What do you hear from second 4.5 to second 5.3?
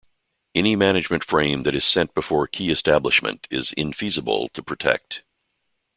to protect.